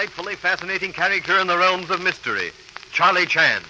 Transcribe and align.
delightfully 0.00 0.34
fascinating 0.34 0.94
character 0.94 1.38
in 1.40 1.46
the 1.46 1.58
realms 1.58 1.90
of 1.90 2.00
mystery, 2.02 2.52
Charlie 2.90 3.26
Chan. 3.26 3.60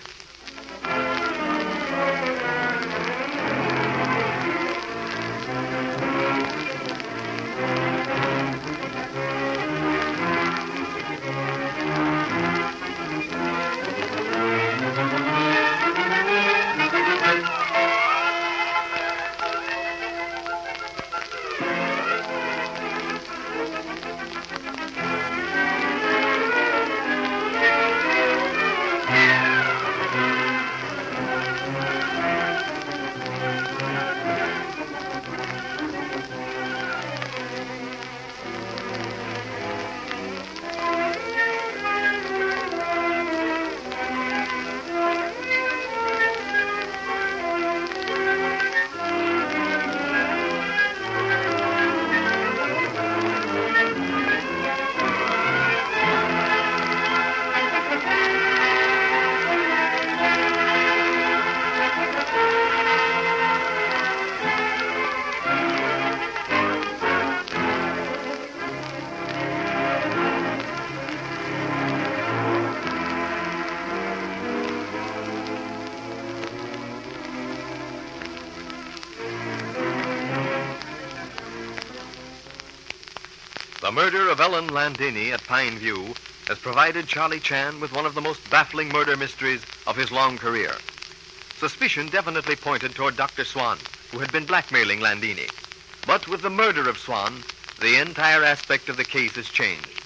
Murder 84.12 84.28
of 84.28 84.40
Ellen 84.40 84.66
Landini 84.70 85.30
at 85.30 85.46
Pine 85.46 85.78
View 85.78 86.14
has 86.48 86.58
provided 86.58 87.06
Charlie 87.06 87.38
Chan 87.38 87.78
with 87.78 87.92
one 87.92 88.06
of 88.06 88.14
the 88.16 88.20
most 88.20 88.40
baffling 88.50 88.88
murder 88.88 89.16
mysteries 89.16 89.62
of 89.86 89.94
his 89.94 90.10
long 90.10 90.36
career. 90.36 90.72
Suspicion 91.60 92.08
definitely 92.08 92.56
pointed 92.56 92.92
toward 92.92 93.16
Dr. 93.16 93.44
Swan, 93.44 93.78
who 94.10 94.18
had 94.18 94.32
been 94.32 94.46
blackmailing 94.46 94.98
Landini. 94.98 95.48
But 96.08 96.26
with 96.26 96.42
the 96.42 96.50
murder 96.50 96.88
of 96.88 96.98
Swan, 96.98 97.44
the 97.80 98.00
entire 98.00 98.42
aspect 98.42 98.88
of 98.88 98.96
the 98.96 99.04
case 99.04 99.36
has 99.36 99.48
changed. 99.48 100.02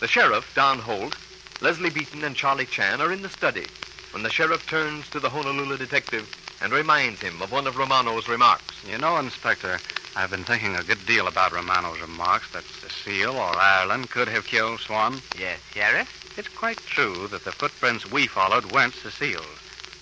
The 0.00 0.08
sheriff, 0.08 0.52
Don 0.56 0.80
Holt, 0.80 1.14
Leslie 1.60 1.90
Beaton, 1.90 2.24
and 2.24 2.34
Charlie 2.34 2.66
Chan 2.66 3.00
are 3.00 3.12
in 3.12 3.22
the 3.22 3.28
study 3.28 3.68
when 4.10 4.24
the 4.24 4.30
sheriff 4.30 4.66
turns 4.66 5.08
to 5.10 5.20
the 5.20 5.30
Honolulu 5.30 5.76
detective 5.76 6.28
and 6.60 6.72
reminds 6.72 7.20
him 7.20 7.40
of 7.40 7.52
one 7.52 7.68
of 7.68 7.76
Romano's 7.76 8.26
remarks. 8.26 8.74
You 8.90 8.98
know, 8.98 9.18
Inspector, 9.18 9.78
I've 10.16 10.30
been 10.30 10.44
thinking 10.44 10.74
a 10.74 10.82
good 10.82 11.04
deal 11.06 11.26
about 11.26 11.52
Romano's 11.52 12.00
remarks 12.00 12.50
that 12.54 12.64
Cecile 12.64 13.36
or 13.36 13.50
Ireland 13.50 14.08
could 14.08 14.28
have 14.28 14.46
killed 14.46 14.80
Swan. 14.80 15.20
Yes, 15.38 15.60
Sheriff? 15.74 16.08
It's 16.38 16.48
quite 16.48 16.78
true 16.78 17.28
that 17.28 17.44
the 17.44 17.52
footprints 17.52 18.10
we 18.10 18.26
followed 18.26 18.64
weren't 18.72 18.94
Cecile's, 18.94 19.44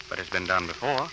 but 0.08 0.20
it's 0.20 0.30
been 0.30 0.46
done 0.46 0.68
before. 0.68 1.08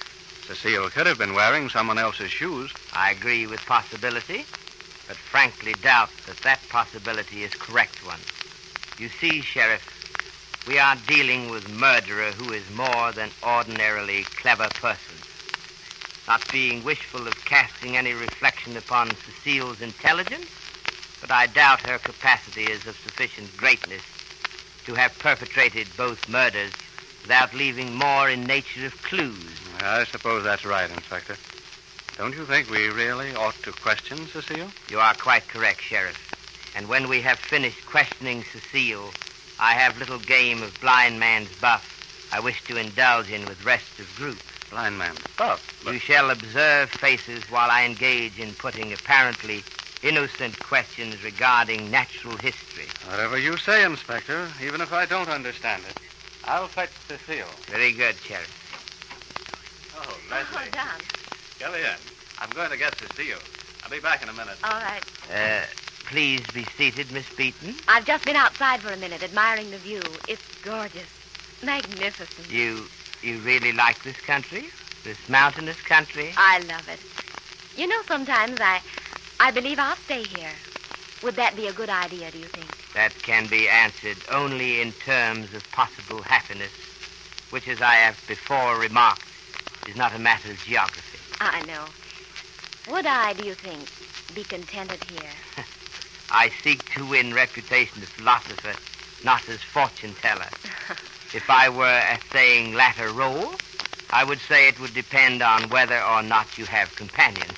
Cecile 0.46 0.92
could 0.92 1.08
have 1.08 1.18
been 1.18 1.34
wearing 1.34 1.68
someone 1.68 1.98
else's 1.98 2.30
shoes. 2.30 2.72
I 2.94 3.10
agree 3.10 3.48
with 3.48 3.60
possibility, 3.62 4.46
but 5.08 5.18
frankly 5.18 5.74
doubt 5.82 6.12
that 6.28 6.38
that 6.44 6.60
possibility 6.70 7.44
is 7.44 7.52
correct 7.56 8.06
one. 8.06 8.20
You 9.00 9.10
see, 9.10 9.42
Sheriff, 9.42 9.82
we 10.68 10.78
are 10.78 10.96
dealing 11.08 11.50
with 11.50 11.68
murderer 11.72 12.30
who 12.34 12.52
is 12.54 12.70
more 12.76 13.12
than 13.14 13.32
ordinarily 13.44 14.26
clever 14.38 14.70
person. 14.80 15.16
Not 16.28 16.44
being 16.52 16.84
wishful 16.84 17.28
of 17.28 17.46
casting 17.46 17.98
any 17.98 18.14
reflection 18.14 18.78
upon 18.78 19.16
Cecile's 19.26 19.82
intelligence, 19.82 20.50
but 21.20 21.32
I 21.32 21.48
doubt 21.48 21.80
her 21.82 21.98
capacity 21.98 22.64
is 22.64 22.86
of 22.88 22.98
sufficient 22.98 23.56
greatness 23.58 24.02
to 24.86 24.96
have 24.96 25.18
perpetrated 25.20 25.88
both 25.98 26.30
murders 26.30 26.72
without 27.22 27.54
leaving 27.54 27.96
more 27.96 28.30
in 28.30 28.46
nature 28.46 28.86
of 28.86 29.04
clues. 29.04 29.36
I 29.82 30.06
suppose 30.06 30.44
that's 30.44 30.66
right, 30.66 30.90
Inspector. 30.90 31.36
Don't 32.18 32.36
you 32.36 32.46
think 32.46 32.70
we 32.70 32.88
really 32.90 33.34
ought 33.36 33.56
to 33.64 33.72
question 33.72 34.28
Cecile? 34.28 34.72
You 34.90 35.00
are 35.00 35.14
quite 35.16 35.48
correct, 35.48 35.82
Sheriff. 35.82 36.18
And 36.76 36.88
when 36.88 37.10
we 37.10 37.22
have 37.22 37.40
finished 37.40 37.86
questioning 37.86 38.44
Cecile, 38.44 39.12
I 39.60 39.74
have 39.74 39.98
little 39.98 40.20
game 40.20 40.64
of 40.64 40.80
blind 40.82 41.20
man's 41.20 41.50
buff 41.60 41.88
I 42.34 42.40
wish 42.40 42.64
to 42.64 42.78
indulge 42.78 43.30
in 43.30 43.46
with 43.46 43.66
rest 43.66 44.00
of 44.00 44.16
group. 44.16 44.40
Blind 44.72 44.98
man's 44.98 45.20
buff? 45.38 45.62
You 45.86 46.00
shall 46.00 46.32
observe 46.32 46.90
faces 46.90 47.44
while 47.52 47.70
I 47.70 47.84
engage 47.84 48.40
in 48.40 48.54
putting 48.54 48.94
apparently 48.94 49.64
innocent 50.02 50.58
questions 50.60 51.22
regarding 51.24 51.92
natural 51.92 52.38
history. 52.38 52.86
Whatever 53.10 53.38
you 53.38 53.58
say, 53.58 53.84
Inspector, 53.84 54.48
even 54.64 54.80
if 54.80 54.94
I 54.94 55.06
don't 55.06 55.28
understand 55.28 55.84
it. 55.90 55.98
I'll 56.46 56.68
fetch 56.68 56.90
the 57.10 57.18
Cecile. 57.18 57.46
Very 57.68 57.92
good, 57.92 58.16
Sheriff. 58.16 58.50
Oh, 59.98 60.18
Oh, 60.32 60.68
Don. 60.72 60.88
Come 61.60 61.76
in. 61.76 61.86
I'm 62.40 62.50
going 62.52 62.72
to 62.72 62.78
get 62.78 62.98
Cecile. 62.98 63.38
I'll 63.84 63.92
be 63.92 64.00
back 64.00 64.24
in 64.24 64.30
a 64.30 64.34
minute. 64.34 64.56
All 64.64 64.80
right. 64.82 65.04
Uh, 65.32 65.66
please 66.06 66.42
be 66.54 66.64
seated, 66.78 67.12
Miss 67.12 67.30
Beaton. 67.36 67.76
I've 67.90 68.06
just 68.06 68.24
been 68.26 68.38
outside 68.38 68.80
for 68.80 68.92
a 68.94 68.98
minute 68.98 69.22
admiring 69.22 69.70
the 69.70 69.78
view. 69.78 70.02
It's 70.30 70.42
gorgeous. 70.64 71.08
Magnificent. 71.62 72.50
You 72.50 72.86
you 73.24 73.40
really 73.40 73.72
like 73.72 74.02
this 74.04 74.18
country? 74.18 74.66
This 75.04 75.18
mountainous 75.30 75.80
country? 75.82 76.30
I 76.38 76.60
love 76.60 76.88
it. 76.88 77.00
You 77.78 77.88
know, 77.88 78.02
sometimes 78.08 78.60
I 78.60 78.82
I 79.40 79.52
believe 79.52 79.80
I'll 79.80 79.96
stay 79.96 80.24
here. 80.24 80.52
Would 81.24 81.36
that 81.36 81.56
be 81.56 81.68
a 81.68 81.74
good 81.74 81.90
idea, 81.90 82.32
do 82.32 82.40
you 82.40 82.46
think? 82.46 82.68
That 82.94 83.14
can 83.24 83.48
be 83.48 83.68
answered 83.70 84.18
only 84.30 84.82
in 84.82 84.92
terms 84.94 85.54
of 85.54 85.64
possible 85.72 86.22
happiness, 86.22 86.72
which, 87.52 87.68
as 87.68 87.82
I 87.82 87.96
have 87.96 88.18
before 88.28 88.78
remarked, 88.78 89.22
is 89.88 89.96
not 89.96 90.14
a 90.14 90.20
matter 90.20 90.52
of 90.52 90.58
geography. 90.66 91.20
I 91.40 91.64
know. 91.66 91.86
Would 92.94 93.06
I, 93.06 93.34
do 93.34 93.44
you 93.44 93.54
think, 93.56 93.88
be 94.36 94.44
contented 94.44 95.00
here? 95.04 95.32
I 96.32 96.50
seek 96.64 96.80
to 96.94 97.06
win 97.06 97.34
reputation 97.34 98.02
as 98.02 98.10
philosopher, 98.10 98.74
not 99.24 99.48
as 99.50 99.60
fortune 99.74 100.14
teller. 100.22 100.48
if 101.34 101.50
I 101.50 101.70
were 101.70 102.20
saying 102.34 102.74
latter 102.74 103.12
role, 103.12 103.52
I 104.12 104.24
would 104.24 104.40
say 104.48 104.68
it 104.68 104.80
would 104.80 104.94
depend 104.94 105.42
on 105.42 105.70
whether 105.70 106.02
or 106.04 106.22
not 106.22 106.48
you 106.58 106.66
have 106.66 106.94
companion. 106.96 107.50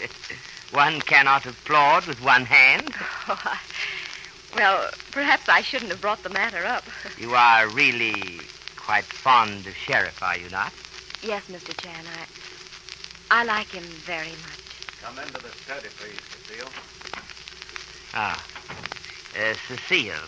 one 0.70 1.02
cannot 1.02 1.44
applaud 1.46 2.06
with 2.06 2.20
one 2.22 2.44
hand. 2.46 2.94
Oh, 3.28 3.38
I, 3.44 3.58
well, 4.54 4.90
perhaps 5.12 5.44
I 5.48 5.62
shouldn't 5.62 5.90
have 5.90 6.00
brought 6.00 6.22
the 6.22 6.30
matter 6.30 6.64
up. 6.64 6.84
You 7.20 7.34
are 7.34 7.68
really 7.68 8.40
quite 8.76 9.04
fond 9.04 9.66
of 9.66 9.74
Sheriff, 9.76 10.14
are 10.22 10.36
you 10.36 10.48
not? 10.50 10.72
yes, 11.22 11.42
Mr. 11.48 11.76
Chan, 11.82 12.04
I 13.30 13.36
I 13.40 13.44
like 13.44 13.68
him 13.68 13.84
very 14.06 14.28
much. 14.28 14.62
Come 15.02 15.18
into 15.18 15.40
the 15.40 15.50
study, 15.64 15.88
please, 15.98 16.18
Cecile. 16.48 16.68
Ah. 18.14 18.44
Uh, 19.38 19.54
Cecile, 19.68 20.20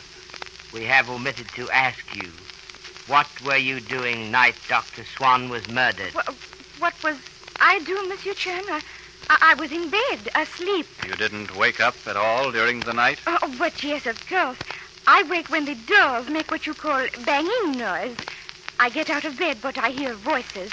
we 0.72 0.84
have 0.84 1.08
omitted 1.10 1.46
to 1.56 1.70
ask 1.70 1.98
you, 2.14 2.30
what 3.06 3.28
were 3.44 3.56
you 3.56 3.80
doing 3.80 4.30
night 4.30 4.54
Dr. 4.68 5.04
Swan 5.04 5.48
was 5.48 5.68
murdered? 5.68 6.14
What, 6.14 6.34
what 6.78 7.02
was 7.02 7.16
I 7.60 7.78
doing, 7.80 8.08
Monsieur 8.08 8.34
Chan? 8.34 8.64
I, 8.68 8.80
I, 9.28 9.38
I 9.42 9.54
was 9.54 9.72
in 9.72 9.90
bed, 9.90 10.30
asleep. 10.34 10.86
You 11.06 11.14
didn't 11.14 11.54
wake 11.56 11.80
up 11.80 11.94
at 12.06 12.16
all 12.16 12.50
during 12.50 12.80
the 12.80 12.92
night? 12.92 13.18
Oh, 13.26 13.38
oh, 13.42 13.54
but 13.58 13.82
yes, 13.82 14.06
of 14.06 14.18
course. 14.28 14.56
I 15.06 15.22
wake 15.24 15.50
when 15.50 15.66
the 15.66 15.74
doors 15.74 16.28
make 16.28 16.50
what 16.50 16.66
you 16.66 16.72
call 16.72 17.06
banging 17.26 17.72
noise. 17.78 18.16
I 18.80 18.88
get 18.88 19.10
out 19.10 19.24
of 19.24 19.38
bed, 19.38 19.58
but 19.60 19.76
I 19.76 19.90
hear 19.90 20.14
voices. 20.14 20.72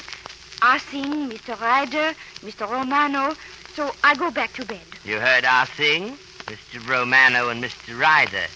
I 0.62 0.78
sing 0.78 1.30
Mr. 1.30 1.60
Ryder, 1.60 2.14
Mr. 2.44 2.70
Romano, 2.70 3.36
so 3.76 3.94
I 4.04 4.16
go 4.16 4.32
back 4.32 4.54
to 4.54 4.66
bed. 4.66 4.80
You 5.04 5.20
heard 5.20 5.44
our 5.44 5.66
sing, 5.66 6.18
Mr. 6.46 6.88
Romano 6.88 7.50
and 7.50 7.64
Mr. 7.64 8.00
Ryder. 8.00 8.48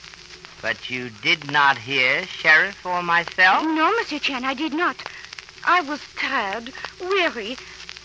But 0.62 0.90
you 0.90 1.10
did 1.22 1.52
not 1.52 1.78
hear 1.78 2.26
Sheriff 2.26 2.86
or 2.86 3.04
myself? 3.04 3.64
No, 3.64 3.92
Monsieur 3.98 4.20
Chan, 4.20 4.44
I 4.44 4.54
did 4.54 4.74
not. 4.74 4.96
I 5.66 5.82
was 5.82 6.00
tired, 6.16 6.72
weary, 7.02 7.58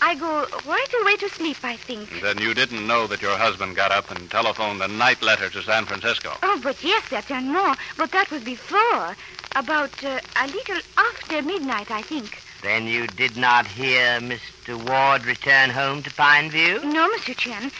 I 0.03 0.15
go 0.15 0.47
right 0.65 0.93
away 1.01 1.15
to 1.17 1.29
sleep, 1.29 1.57
I 1.61 1.75
think. 1.75 2.21
Then 2.21 2.39
you 2.39 2.55
didn't 2.55 2.87
know 2.87 3.05
that 3.05 3.21
your 3.21 3.37
husband 3.37 3.75
got 3.75 3.91
up 3.91 4.09
and 4.09 4.31
telephoned 4.31 4.81
a 4.81 4.87
night 4.87 5.21
letter 5.21 5.47
to 5.51 5.61
San 5.61 5.85
Francisco. 5.85 6.33
Oh, 6.41 6.59
but 6.63 6.83
yes, 6.83 7.03
certainement. 7.07 7.77
But 7.97 8.11
that 8.11 8.31
was 8.31 8.43
before. 8.43 9.15
About 9.55 10.03
uh, 10.03 10.19
a 10.41 10.47
little 10.47 10.79
after 10.97 11.41
midnight, 11.43 11.91
I 11.91 12.01
think. 12.01 12.41
Then 12.63 12.87
you 12.87 13.05
did 13.05 13.37
not 13.37 13.67
hear 13.67 14.19
Mr. 14.21 14.75
Ward 14.87 15.25
return 15.25 15.69
home 15.69 16.01
to 16.03 16.11
Pine 16.11 16.49
View? 16.49 16.79
No, 16.83 17.07
Monsieur 17.09 17.33
Chan. 17.35 17.71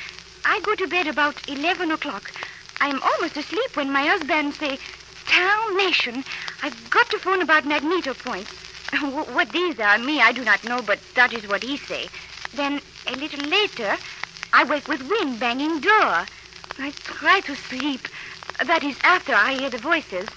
I 0.46 0.60
go 0.60 0.76
to 0.76 0.88
bed 0.88 1.08
about 1.08 1.36
11 1.50 1.92
o'clock. 1.92 2.32
I'm 2.82 3.02
almost 3.02 3.38
asleep 3.38 3.76
when 3.76 3.92
my 3.92 4.04
husband 4.06 4.54
say, 4.56 4.80
Town 5.28 5.78
Nation, 5.78 6.24
I've 6.64 6.90
got 6.90 7.10
to 7.12 7.20
phone 7.20 7.42
about 7.42 7.66
magneto 7.66 8.14
points. 8.16 8.52
Wh- 8.96 9.34
What 9.36 9.52
these 9.54 9.80
are, 9.80 9.98
me, 10.00 10.20
I 10.22 10.32
do 10.34 10.44
not 10.44 10.64
know, 10.64 10.82
but 10.82 11.00
that 11.16 11.32
is 11.32 11.48
what 11.48 11.64
he 11.64 11.78
say. 11.78 12.10
Then, 12.56 12.82
a 13.08 13.14
little 13.16 13.44
later, 13.46 13.98
I 14.54 14.64
wake 14.66 14.88
with 14.88 15.02
wind 15.04 15.40
banging 15.40 15.80
door. 15.80 16.28
I 16.80 16.92
try 17.06 17.42
to 17.42 17.56
sleep. 17.56 18.02
That 18.66 18.84
is 18.84 18.98
after 19.04 19.34
I 19.34 19.54
hear 19.54 19.70
the 19.70 19.78
voices. 19.78 20.28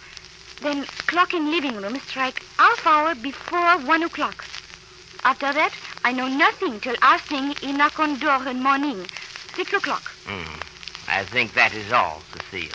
Then, 0.60 0.86
clock 1.06 1.34
in 1.34 1.50
living 1.50 1.76
room 1.76 1.98
strike 2.06 2.42
half 2.58 2.86
hour 2.86 3.14
before 3.14 3.78
one 3.78 4.02
o'clock. 4.02 4.44
After 5.24 5.52
that, 5.52 5.72
I 6.04 6.12
know 6.12 6.28
nothing 6.28 6.78
till 6.80 6.96
I 7.00 7.18
sing 7.28 7.54
he 7.60 7.72
knock 7.72 7.98
on 7.98 8.18
door 8.18 8.46
in 8.46 8.62
morning, 8.62 9.06
six 9.56 9.72
o'clock. 9.72 10.02
Hmm. 10.26 10.60
I 11.08 11.24
think 11.24 11.54
that 11.54 11.74
is 11.74 11.92
all, 11.92 12.22
Cecile. 12.54 12.70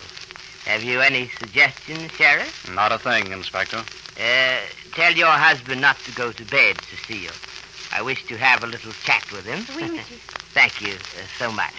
Have 0.66 0.84
you 0.84 1.00
any 1.00 1.30
suggestions, 1.40 2.12
Sheriff? 2.12 2.70
Not 2.76 2.92
a 2.92 2.98
thing, 2.98 3.32
Inspector. 3.32 3.78
Uh, 3.78 4.58
tell 4.94 5.14
your 5.14 5.28
husband 5.28 5.80
not 5.80 5.98
to 6.06 6.12
go 6.12 6.32
to 6.32 6.46
bed, 6.46 6.78
Cecile. 6.90 7.32
I 7.94 8.02
wish 8.02 8.26
to 8.28 8.38
have 8.38 8.64
a 8.64 8.68
little 8.68 8.92
chat 9.04 9.26
with 9.32 9.46
him. 9.46 9.66
Oui, 9.76 9.90
monsieur. 9.90 10.18
Thank 10.54 10.82
you 10.82 10.94
uh, 10.94 11.26
so 11.38 11.52
much. 11.52 11.74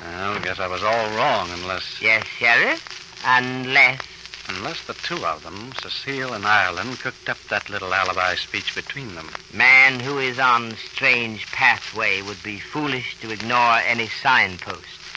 Well, 0.00 0.40
guess 0.40 0.60
I 0.60 0.68
was 0.68 0.82
all 0.82 1.16
wrong 1.16 1.50
unless 1.50 2.00
Yes, 2.00 2.24
Sheriff? 2.38 2.80
Unless. 3.26 4.00
unless 4.48 4.86
the 4.86 4.94
two 4.94 5.26
of 5.26 5.42
them, 5.42 5.72
Cecile 5.82 6.32
and 6.32 6.46
Ireland, 6.46 7.00
cooked 7.00 7.28
up 7.28 7.38
that 7.48 7.68
little 7.68 7.92
alibi 7.92 8.36
speech 8.36 8.74
between 8.74 9.14
them. 9.14 9.28
Man 9.52 10.00
who 10.00 10.18
is 10.18 10.38
on 10.38 10.76
strange 10.76 11.46
pathway 11.46 12.22
would 12.22 12.42
be 12.42 12.60
foolish 12.60 13.18
to 13.20 13.30
ignore 13.30 13.78
any 13.78 14.08
signpost. 14.22 15.09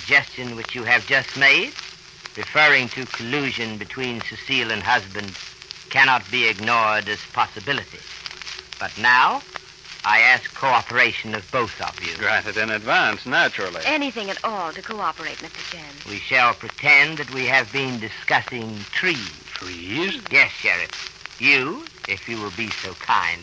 Suggestion 0.00 0.56
which 0.56 0.74
you 0.74 0.84
have 0.84 1.06
just 1.06 1.36
made, 1.38 1.72
referring 2.36 2.88
to 2.90 3.06
collusion 3.06 3.78
between 3.78 4.20
Cecile 4.20 4.70
and 4.70 4.82
husband, 4.82 5.32
cannot 5.88 6.30
be 6.30 6.46
ignored 6.46 7.08
as 7.08 7.18
possibility. 7.32 7.98
But 8.78 8.96
now, 8.98 9.40
I 10.04 10.20
ask 10.20 10.54
cooperation 10.54 11.34
of 11.34 11.50
both 11.50 11.80
of 11.80 11.98
you. 12.04 12.14
Granted 12.18 12.58
in 12.58 12.70
advance, 12.70 13.24
naturally. 13.24 13.80
Anything 13.86 14.28
at 14.28 14.44
all 14.44 14.70
to 14.72 14.82
cooperate, 14.82 15.38
Mr. 15.38 15.72
Chan. 15.72 15.94
We 16.06 16.18
shall 16.18 16.52
pretend 16.52 17.16
that 17.18 17.32
we 17.32 17.46
have 17.46 17.72
been 17.72 17.98
discussing 17.98 18.78
trees. 18.92 19.32
Trees? 19.46 20.20
Yes, 20.30 20.50
Sheriff. 20.52 21.40
You, 21.40 21.84
if 22.06 22.28
you 22.28 22.38
will 22.40 22.52
be 22.52 22.68
so 22.68 22.92
kind, 22.94 23.42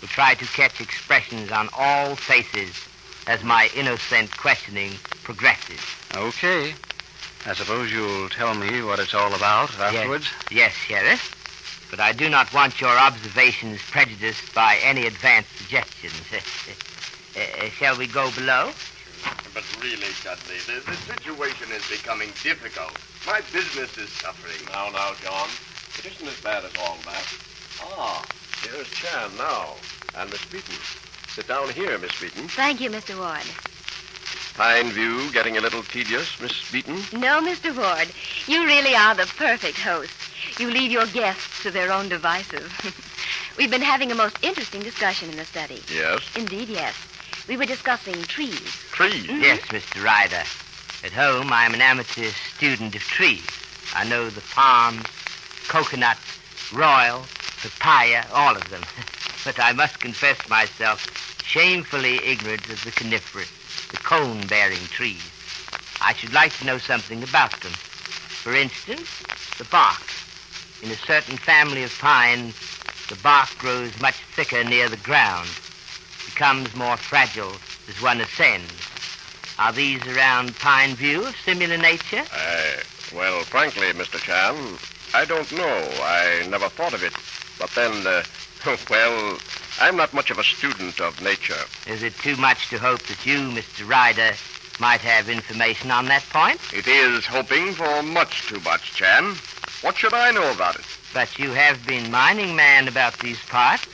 will 0.00 0.08
try 0.08 0.34
to 0.34 0.46
catch 0.46 0.80
expressions 0.80 1.50
on 1.50 1.68
all 1.76 2.14
faces 2.14 2.74
as 3.30 3.44
my 3.44 3.70
innocent 3.76 4.36
questioning 4.36 4.90
progresses. 5.22 5.78
Okay. 6.16 6.74
I 7.46 7.54
suppose 7.54 7.92
you'll 7.92 8.28
tell 8.28 8.56
me 8.56 8.82
what 8.82 8.98
it's 8.98 9.14
all 9.14 9.32
about 9.32 9.70
afterwards? 9.78 10.26
Yes, 10.50 10.50
yes 10.50 10.72
Sheriff. 10.72 11.86
But 11.92 12.00
I 12.00 12.10
do 12.10 12.28
not 12.28 12.52
want 12.52 12.80
your 12.80 12.90
observations 12.90 13.80
prejudiced 13.88 14.52
by 14.52 14.78
any 14.82 15.06
advanced 15.06 15.56
suggestions. 15.58 16.12
Uh, 16.34 17.70
shall 17.78 17.96
we 17.96 18.08
go 18.08 18.32
below? 18.32 18.72
But 19.54 19.64
really, 19.80 20.10
Dudley, 20.24 20.58
the, 20.66 20.82
the 20.90 20.96
situation 20.96 21.70
is 21.70 21.86
becoming 21.88 22.30
difficult. 22.42 22.98
My 23.28 23.42
business 23.52 23.96
is 23.96 24.10
suffering. 24.10 24.58
Now, 24.72 24.90
now, 24.90 25.14
John. 25.22 25.48
It 25.98 26.06
isn't 26.06 26.26
as 26.26 26.40
bad 26.40 26.64
as 26.64 26.72
all 26.80 26.98
that. 27.04 27.26
Ah, 27.80 28.26
here's 28.62 28.90
Chan 28.90 29.30
now. 29.38 29.76
And 30.16 30.30
Miss 30.30 30.44
Beaton. 30.46 30.74
Sit 31.40 31.48
down 31.48 31.70
here, 31.70 31.96
Miss 31.96 32.20
Beaton. 32.20 32.48
Thank 32.48 32.82
you, 32.82 32.90
Mr. 32.90 33.18
Ward. 33.18 33.40
Pine 34.58 34.92
View 34.92 35.32
getting 35.32 35.56
a 35.56 35.60
little 35.62 35.82
tedious, 35.82 36.38
Miss 36.38 36.70
Beaton? 36.70 36.96
No, 37.18 37.40
Mr. 37.40 37.74
Ward. 37.74 38.08
You 38.46 38.66
really 38.66 38.94
are 38.94 39.14
the 39.14 39.24
perfect 39.38 39.78
host. 39.78 40.12
You 40.58 40.70
leave 40.70 40.92
your 40.92 41.06
guests 41.06 41.62
to 41.62 41.70
their 41.70 41.92
own 41.92 42.10
devices. 42.10 42.70
We've 43.56 43.70
been 43.70 43.80
having 43.80 44.12
a 44.12 44.14
most 44.14 44.36
interesting 44.42 44.82
discussion 44.82 45.30
in 45.30 45.36
the 45.38 45.46
study. 45.46 45.80
Yes. 45.90 46.20
Indeed, 46.36 46.68
yes. 46.68 46.94
We 47.48 47.56
were 47.56 47.64
discussing 47.64 48.22
trees. 48.24 48.60
Trees. 48.92 49.26
Mm-hmm. 49.26 49.40
Yes, 49.40 49.60
Mr. 49.68 50.04
Ryder. 50.04 50.44
At 51.06 51.12
home, 51.12 51.50
I'm 51.54 51.72
an 51.72 51.80
amateur 51.80 52.28
student 52.54 52.94
of 52.94 53.00
trees. 53.00 53.46
I 53.94 54.06
know 54.06 54.28
the 54.28 54.42
palm, 54.42 55.02
coconut, 55.68 56.18
royal, 56.70 57.24
papaya, 57.62 58.26
all 58.34 58.54
of 58.54 58.68
them. 58.68 58.82
but 59.44 59.58
I 59.58 59.72
must 59.72 60.00
confess 60.00 60.36
myself 60.50 61.19
shamefully 61.50 62.24
ignorant 62.24 62.64
of 62.68 62.84
the 62.84 62.92
coniferous, 62.92 63.50
the 63.90 63.96
cone-bearing 63.96 64.86
trees. 64.86 65.28
I 66.00 66.14
should 66.14 66.32
like 66.32 66.56
to 66.58 66.64
know 66.64 66.78
something 66.78 67.24
about 67.24 67.50
them. 67.60 67.72
For 67.72 68.54
instance, 68.54 69.08
the 69.58 69.64
bark. 69.64 70.00
In 70.80 70.92
a 70.92 70.96
certain 70.96 71.36
family 71.36 71.82
of 71.82 71.98
pines, 71.98 72.54
the 73.08 73.16
bark 73.16 73.48
grows 73.58 73.90
much 74.00 74.14
thicker 74.36 74.62
near 74.62 74.88
the 74.88 74.96
ground, 74.98 75.48
becomes 76.24 76.72
more 76.76 76.96
fragile 76.96 77.56
as 77.88 78.00
one 78.00 78.20
ascends. 78.20 78.70
Are 79.58 79.72
these 79.72 80.06
around 80.06 80.56
Pine 80.60 80.94
View 80.94 81.26
of 81.26 81.34
similar 81.44 81.76
nature? 81.76 82.22
Uh, 82.32 82.76
well, 83.12 83.42
frankly, 83.42 83.88
Mr. 83.88 84.20
Chan, 84.20 84.78
I 85.14 85.24
don't 85.24 85.50
know. 85.50 85.88
I 86.00 86.46
never 86.48 86.68
thought 86.68 86.94
of 86.94 87.02
it. 87.02 87.12
But 87.58 87.70
then, 87.70 88.06
uh, 88.06 88.22
well, 88.88 89.36
I'm 89.80 89.96
not 89.96 90.12
much 90.12 90.30
of 90.30 90.38
a 90.38 90.44
student 90.44 91.00
of 91.00 91.22
nature. 91.22 91.64
Is 91.86 92.02
it 92.02 92.14
too 92.18 92.36
much 92.36 92.68
to 92.68 92.78
hope 92.78 93.00
that 93.04 93.24
you, 93.24 93.38
Mr. 93.38 93.88
Ryder, 93.88 94.32
might 94.78 95.00
have 95.00 95.30
information 95.30 95.90
on 95.90 96.06
that 96.08 96.22
point? 96.28 96.60
It 96.72 96.86
is 96.86 97.24
hoping 97.24 97.72
for 97.72 98.02
much 98.02 98.46
too 98.46 98.60
much, 98.60 98.92
Chan. 98.94 99.36
What 99.80 99.96
should 99.96 100.12
I 100.12 100.32
know 100.32 100.50
about 100.50 100.76
it? 100.76 100.84
But 101.14 101.38
you 101.38 101.50
have 101.52 101.86
been 101.86 102.10
mining 102.10 102.54
man 102.54 102.88
about 102.88 103.18
these 103.20 103.42
parts. 103.46 103.86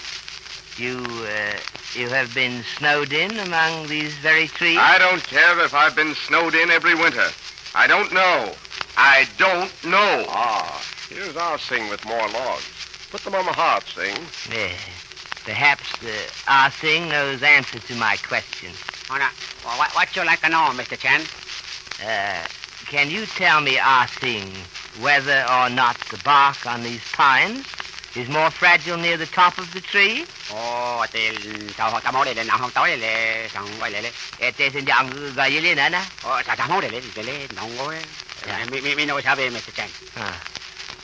You, 0.77 1.05
uh, 1.07 1.57
you 1.95 2.09
have 2.09 2.35
been 2.35 2.65
snowed 2.77 3.13
in 3.13 3.39
among 3.39 3.87
these 3.87 4.13
very 4.19 4.49
trees? 4.49 4.79
I 4.81 4.99
don't 4.99 5.23
care 5.23 5.59
if 5.61 5.73
I've 5.73 5.95
been 5.95 6.15
snowed 6.15 6.57
in 6.57 6.71
every 6.71 6.97
winter. 6.97 7.29
I 7.75 7.87
don't 7.87 8.13
know. 8.13 8.53
I 8.97 9.29
don't 9.39 9.73
know. 9.85 10.27
Ah, 10.29 10.85
here's 11.09 11.37
our 11.37 11.59
sing 11.59 11.89
with 11.89 12.05
more 12.05 12.29
logs. 12.31 12.67
Put 13.11 13.23
them 13.23 13.37
on 13.37 13.47
the 13.47 13.53
hearth, 13.53 13.89
Sing. 13.95 14.17
Yes. 14.53 15.06
Perhaps 15.47 16.03
uh, 16.03 16.09
Ah 16.49 16.75
Sing 16.81 17.09
knows 17.09 17.39
the 17.39 17.47
answer 17.47 17.79
to 17.79 17.95
my 17.95 18.17
question. 18.17 18.73
Oh, 19.09 19.17
no. 19.17 19.29
Well, 19.65 19.79
what, 19.79 19.95
what 19.95 20.17
you 20.17 20.25
like 20.25 20.41
to 20.41 20.49
know, 20.49 20.73
Mr. 20.75 20.99
Chan? 20.99 21.23
Uh, 22.05 22.45
can 22.87 23.11
you 23.11 23.27
tell 23.27 23.61
me, 23.61 23.79
Ah 23.79 24.11
Sing, 24.21 24.51
whether 25.01 25.47
or 25.49 25.71
not 25.71 25.97
the 26.11 26.19
bark 26.25 26.67
on 26.67 26.83
these 26.83 27.01
pines 27.13 27.65
is 28.17 28.29
more 28.29 28.51
fragile 28.51 28.97
near 28.97 29.17
the 29.17 29.27
top 29.27 29.57
of 29.59 29.73
the 29.73 29.81
tree? 29.81 30.27
Ồ, 30.51 31.07
thì 31.13 31.31
sao 31.77 32.01
tao 32.01 32.13
mốt 32.13 32.25
đây 32.25 32.35
lên 32.35 32.47
nào 32.47 32.59
không 32.59 32.71
tối 32.71 32.97
lên 32.97 33.49
xong 33.49 33.69
quay 33.81 33.91
lại 33.91 34.03
lên. 34.03 34.13
Ete 34.39 34.71
sin 34.71 34.85
yang 34.85 35.35
ga 35.35 35.45
yili 35.45 35.75
na 35.75 35.89
na. 35.89 36.05
Ồ, 36.23 36.43
sao 36.47 36.57
tao 36.57 36.69
mốt 36.69 36.83
đây 36.83 36.91
lên 36.91 37.03
lên 37.15 37.27
lên 37.27 37.49
nóng 37.57 37.79
quá. 37.79 37.95
Mi 38.71 38.81
mi 38.81 38.95
mi 38.95 39.07
sao 39.25 39.37
về 39.37 39.51
Mr. 39.51 39.71
Chan? 39.77 39.89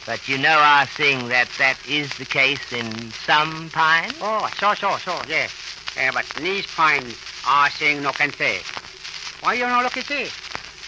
But 0.07 0.29
you 0.29 0.39
know, 0.39 0.57
Ah 0.59 0.89
Sing, 0.97 1.29
that 1.29 1.49
that 1.59 1.77
is 1.89 2.17
the 2.19 2.25
case 2.25 2.73
in 2.73 3.13
some 3.25 3.71
pines. 3.71 4.15
Oh, 4.21 4.49
so 4.59 4.75
so 4.75 4.97
so 4.99 5.23
yeah. 5.29 5.49
Uh, 5.97 6.11
but 6.13 6.27
these 6.41 6.67
pines 6.67 7.15
are 7.47 7.71
saying 7.71 8.03
no 8.03 8.13
can 8.13 8.33
say. 8.33 8.61
Why 9.41 9.55
you 9.55 9.67
not 9.67 9.85
look 9.85 9.97
at 9.97 10.05
see? 10.05 10.29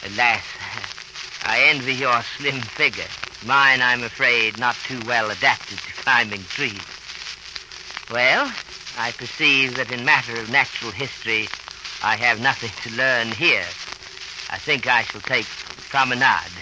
Alas, 0.07 0.43
I 1.45 1.61
envy 1.69 1.95
your 1.95 2.23
slim 2.37 2.61
figure. 2.61 3.05
Mine, 3.47 3.83
I'm 3.83 4.03
afraid, 4.03 4.59
not 4.59 4.77
too 4.87 5.03
well 5.07 5.31
adapted 5.31 5.79
to 5.79 6.03
climbing 6.03 6.43
trees. 6.45 6.83
Well, 8.11 8.51
I 8.99 9.13
perceive 9.13 9.77
that 9.77 9.91
in 9.91 10.05
matter 10.05 10.37
of 10.39 10.51
natural 10.51 10.93
history, 10.93 11.49
I 12.03 12.17
have 12.17 12.41
nothing 12.41 12.71
to 12.83 12.97
learn 12.97 13.29
here. 13.29 13.67
I 14.51 14.59
think 14.59 14.87
I 14.87 15.03
shall 15.03 15.21
take 15.23 15.47
promenade. 15.91 16.53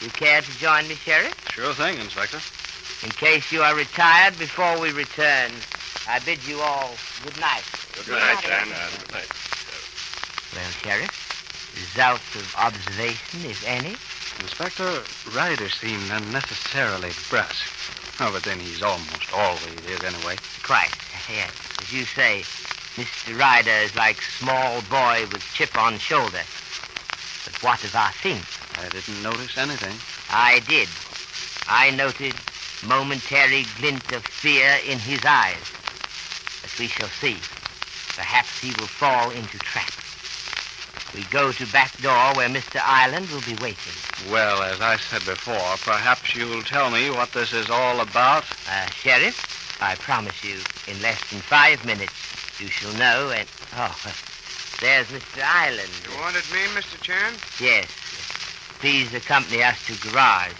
You 0.00 0.10
care 0.10 0.40
to 0.40 0.58
join 0.58 0.88
me, 0.88 0.94
Sheriff? 0.94 1.39
Sure 1.50 1.74
thing, 1.74 1.98
Inspector. 1.98 2.38
In 3.04 3.10
case 3.10 3.50
you 3.50 3.62
are 3.62 3.74
retired 3.74 4.38
before 4.38 4.78
we 4.78 4.92
return, 4.92 5.50
I 6.06 6.20
bid 6.20 6.38
you 6.46 6.60
all 6.60 6.94
good 7.24 7.38
night. 7.40 7.64
Good 7.96 8.08
night, 8.08 8.40
Chan. 8.40 8.68
Good 8.68 9.10
night. 9.10 9.28
Well, 10.54 10.70
Sheriff, 10.82 11.10
results 11.74 12.34
of 12.36 12.54
observation, 12.56 13.50
if 13.50 13.66
any? 13.66 13.96
Inspector 14.42 15.02
Ryder 15.34 15.68
seemed 15.68 16.10
unnecessarily 16.10 17.10
brusque. 17.28 17.66
Oh, 18.20 18.30
but 18.32 18.44
then 18.44 18.60
he's 18.60 18.82
almost 18.82 19.32
always 19.34 19.84
is 19.88 20.04
anyway. 20.04 20.36
Quite, 20.62 20.94
yes. 21.28 21.50
As 21.80 21.92
you 21.92 22.04
say, 22.04 22.42
Mr. 22.94 23.38
Ryder 23.38 23.84
is 23.84 23.96
like 23.96 24.22
small 24.22 24.82
boy 24.82 25.26
with 25.32 25.42
chip 25.54 25.76
on 25.76 25.98
shoulder. 25.98 26.42
But 27.44 27.62
what 27.62 27.82
of 27.82 27.94
Ah 27.94 28.14
Sing? 28.22 28.40
I 28.78 28.88
didn't 28.88 29.22
notice 29.22 29.58
anything. 29.58 29.96
I 30.30 30.60
did. 30.60 30.88
I 31.72 31.90
noted 31.90 32.34
momentary 32.84 33.64
glint 33.78 34.10
of 34.10 34.24
fear 34.24 34.76
in 34.84 34.98
his 34.98 35.20
eyes. 35.24 35.54
But 36.62 36.76
we 36.80 36.88
shall 36.88 37.08
see. 37.08 37.36
Perhaps 38.16 38.60
he 38.60 38.70
will 38.70 38.88
fall 38.88 39.30
into 39.30 39.56
trap. 39.58 39.92
We 41.14 41.22
go 41.30 41.52
to 41.52 41.66
back 41.72 41.96
door 42.02 42.34
where 42.34 42.48
Mr. 42.48 42.80
Ireland 42.82 43.30
will 43.30 43.42
be 43.42 43.54
waiting. 43.62 43.92
Well, 44.32 44.62
as 44.62 44.80
I 44.80 44.96
said 44.96 45.24
before, 45.24 45.76
perhaps 45.84 46.34
you'll 46.34 46.62
tell 46.62 46.90
me 46.90 47.08
what 47.10 47.32
this 47.32 47.52
is 47.52 47.70
all 47.70 48.00
about. 48.00 48.44
Uh, 48.68 48.90
Sheriff, 48.90 49.78
I 49.80 49.94
promise 49.94 50.42
you, 50.42 50.58
in 50.92 51.00
less 51.00 51.20
than 51.30 51.38
five 51.38 51.84
minutes, 51.84 52.12
you 52.60 52.66
shall 52.66 52.92
know 52.94 53.30
and... 53.30 53.48
Oh, 53.74 53.96
there's 54.80 55.06
Mr. 55.06 55.40
Ireland. 55.40 55.90
You 56.04 56.18
wanted 56.18 56.44
me, 56.52 56.66
Mr. 56.74 57.00
Chan? 57.00 57.34
Yes. 57.60 57.86
Please 58.80 59.14
accompany 59.14 59.62
us 59.62 59.86
to 59.86 60.08
garage. 60.08 60.52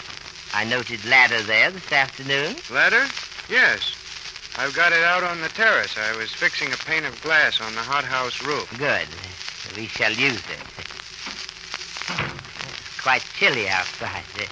I 0.52 0.64
noted 0.64 1.04
ladder 1.04 1.42
there 1.42 1.71
this 1.71 1.92
afternoon. 1.92 2.57
Ladder? 2.71 3.07
Yes. 3.49 3.95
I've 4.59 4.75
got 4.75 4.92
it 4.92 5.02
out 5.02 5.23
on 5.23 5.40
the 5.40 5.49
terrace. 5.49 5.97
I 5.97 6.16
was 6.16 6.33
fixing 6.33 6.73
a 6.73 6.76
pane 6.76 7.04
of 7.04 7.21
glass 7.23 7.61
on 7.61 7.75
the 7.75 7.80
hothouse 7.80 8.42
roof. 8.42 8.69
Good. 8.78 9.07
We 9.76 9.87
shall 9.87 10.12
use 10.12 10.42
it. 10.50 10.61
It's 12.09 13.00
quite 13.00 13.25
chilly 13.38 13.69
outside. 13.69 14.25
The 14.35 14.49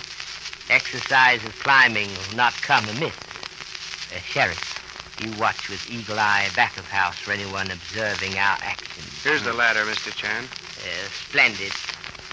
exercise 0.73 1.45
of 1.45 1.59
climbing 1.61 2.09
will 2.09 2.37
not 2.37 2.55
come 2.63 2.85
amiss. 2.89 3.17
Uh, 4.15 4.21
Sheriff, 4.21 4.79
you 5.21 5.33
watch 5.39 5.69
with 5.69 5.91
eagle 5.91 6.19
eye 6.19 6.49
back 6.55 6.77
of 6.79 6.89
house 6.89 7.17
for 7.17 7.33
anyone 7.33 7.71
observing 7.71 8.39
our 8.39 8.57
actions. 8.63 9.23
Here's 9.25 9.43
the 9.43 9.53
ladder, 9.53 9.81
Mr. 9.81 10.15
Chan. 10.15 10.45
Uh, 10.45 11.09
splendid. 11.29 11.73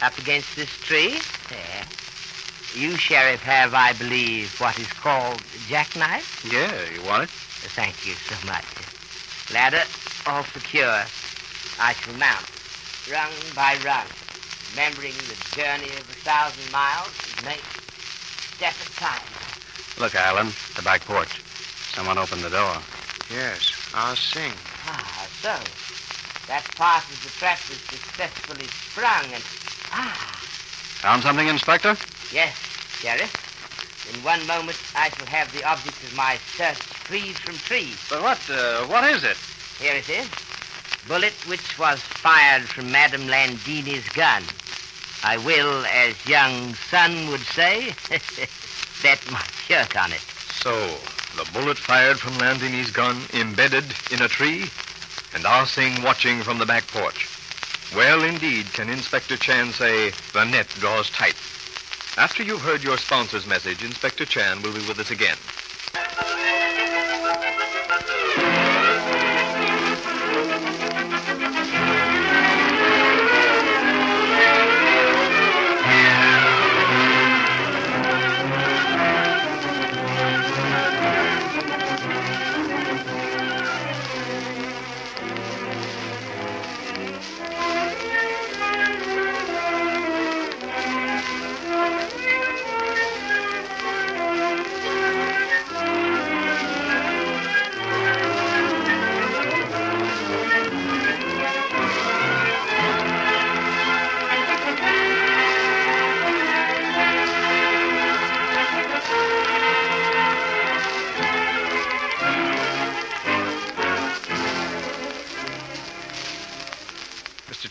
Up 0.01 0.17
against 0.19 0.55
this 0.55 0.69
tree? 0.81 1.19
There. 1.49 1.85
You, 2.75 2.97
Sheriff, 2.97 3.41
have, 3.43 3.73
I 3.73 3.93
believe, 3.93 4.51
what 4.59 4.77
is 4.77 4.91
called 4.99 5.41
jackknife? 5.69 6.43
Yeah, 6.51 6.75
you 6.91 7.01
want 7.07 7.23
it? 7.23 7.29
Thank 7.71 8.05
you 8.05 8.13
so 8.27 8.35
much. 8.45 8.65
Ladder, 9.53 9.83
all 10.27 10.43
secure. 10.43 11.03
I 11.79 11.93
shall 11.93 12.13
mount, 12.15 12.43
rung 13.09 13.31
by 13.55 13.79
rung, 13.85 14.03
remembering 14.71 15.15
the 15.15 15.39
journey 15.55 15.87
of 15.87 16.03
a 16.03 16.19
thousand 16.27 16.69
miles 16.73 17.07
and 17.37 17.45
make 17.45 17.63
step 18.59 18.75
at 18.75 18.91
time. 18.99 19.23
Look, 19.97 20.13
Alan, 20.15 20.51
the 20.75 20.81
back 20.81 20.99
porch. 21.05 21.39
Someone 21.95 22.17
opened 22.17 22.43
the 22.43 22.49
door. 22.49 22.75
Yes, 23.31 23.71
I'll 23.93 24.17
sing. 24.17 24.51
Ah, 24.85 25.27
so. 25.41 25.55
That 26.51 26.63
part 26.75 27.07
of 27.07 27.23
the 27.23 27.31
trap 27.39 27.59
is 27.71 27.79
successfully 27.87 28.67
sprung 28.67 29.31
and... 29.31 29.43
Ah, 29.93 30.35
Found 31.01 31.23
something, 31.23 31.47
Inspector? 31.47 31.95
Yes, 32.31 32.55
Sheriff. 32.99 33.33
In 34.13 34.23
one 34.23 34.45
moment, 34.45 34.77
I 34.95 35.09
shall 35.09 35.25
have 35.25 35.51
the 35.51 35.63
object 35.63 36.03
of 36.03 36.15
my 36.15 36.37
search 36.55 36.77
freed 36.77 37.35
from 37.35 37.55
trees. 37.55 37.97
But 38.09 38.21
what, 38.21 38.39
uh, 38.49 38.85
what 38.85 39.03
is 39.03 39.23
it? 39.23 39.37
Here 39.79 39.95
it 39.95 40.09
is. 40.09 40.29
Bullet 41.07 41.33
which 41.47 41.77
was 41.77 41.99
fired 41.99 42.63
from 42.63 42.91
Madame 42.91 43.27
Landini's 43.27 44.07
gun. 44.09 44.43
I 45.23 45.37
will, 45.37 45.85
as 45.87 46.13
young 46.27 46.75
son 46.89 47.29
would 47.31 47.41
say, 47.41 47.95
bet 49.03 49.19
my 49.31 49.43
shirt 49.67 49.95
on 49.97 50.13
it. 50.13 50.21
So, 50.51 50.97
the 51.35 51.49
bullet 51.51 51.77
fired 51.77 52.19
from 52.19 52.33
Landini's 52.33 52.91
gun 52.91 53.21
embedded 53.33 53.85
in 54.11 54.21
a 54.21 54.27
tree, 54.27 54.69
and 55.33 55.45
Ah 55.45 55.65
Sing 55.65 56.01
watching 56.01 56.41
from 56.41 56.59
the 56.59 56.65
back 56.65 56.87
porch. 56.87 57.27
Well, 57.95 58.23
indeed, 58.23 58.71
can 58.73 58.89
Inspector 58.89 59.35
Chan 59.37 59.73
say 59.73 60.11
the 60.33 60.45
net 60.45 60.67
draws 60.79 61.09
tight. 61.09 61.35
After 62.17 62.43
you've 62.43 62.61
heard 62.61 62.81
your 62.81 62.97
sponsor's 62.97 63.45
message, 63.45 63.83
Inspector 63.83 64.23
Chan 64.27 64.61
will 64.61 64.71
be 64.71 64.87
with 64.87 65.01
us 65.01 65.11
again. 65.11 65.35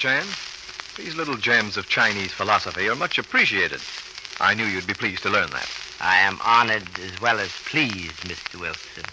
Chan, 0.05 0.37
these 0.99 1.15
little 1.15 1.39
gems 1.39 1.79
of 1.79 1.89
Chinese 1.89 2.31
philosophy 2.31 2.91
are 2.91 2.95
much 2.95 3.17
appreciated. 3.17 3.81
I 4.39 4.53
knew 4.53 4.67
you'd 4.67 4.87
be 4.87 4.93
pleased 4.93 5.23
to 5.23 5.31
learn 5.31 5.51
that. 5.53 5.67
I 5.99 6.19
am 6.19 6.39
honored 6.43 6.87
as 7.01 7.19
well 7.23 7.41
as 7.41 7.49
pleased, 7.65 8.19
Mr. 8.19 8.61
Wilson. 8.61 9.05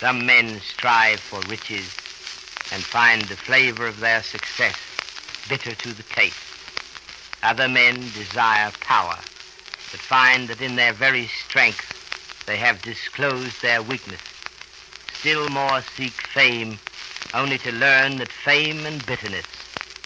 Some 0.00 0.24
men 0.24 0.62
strive 0.74 1.20
for 1.20 1.42
riches 1.42 1.90
and 2.72 2.82
find 2.82 3.28
the 3.28 3.36
flavor 3.36 3.86
of 3.86 4.00
their 4.00 4.22
success 4.22 4.78
bitter 5.50 5.74
to 5.74 5.92
the 5.92 6.02
taste. 6.04 6.34
Other 7.42 7.68
men 7.68 8.10
desire 8.14 8.72
power, 8.80 9.18
but 9.92 10.00
find 10.00 10.48
that 10.48 10.62
in 10.62 10.76
their 10.76 10.94
very 10.94 11.28
strength 11.44 11.84
they 12.46 12.56
have 12.56 12.82
disclosed 12.82 13.56
their 13.60 13.82
weakness. 13.82 14.22
Still 15.18 15.50
more 15.50 15.82
seek 15.94 16.14
fame, 16.32 16.78
only 17.34 17.58
to 17.58 17.70
learn 17.70 18.16
that 18.16 18.32
fame 18.32 18.86
and 18.86 19.04
bitterness 19.04 19.44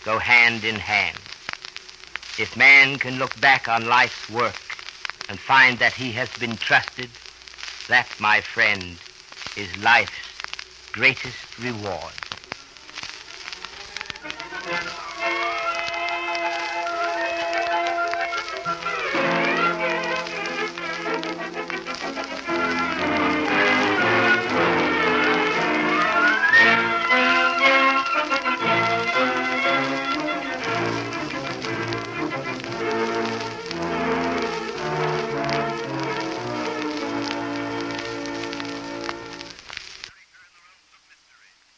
go 0.04 0.18
hand 0.18 0.64
in 0.64 0.76
hand. 0.76 1.16
If 2.38 2.56
man 2.56 2.98
can 2.98 3.18
look 3.18 3.38
back 3.40 3.68
on 3.68 3.86
life's 3.86 4.28
work 4.30 4.52
and 5.28 5.38
find 5.38 5.78
that 5.78 5.94
he 5.94 6.12
has 6.12 6.28
been 6.38 6.56
trusted, 6.58 7.08
that, 7.88 8.08
my 8.18 8.40
friend, 8.40 8.96
is 9.56 9.68
life's 9.82 10.10
greatest 10.92 11.36
reward. 11.58 12.12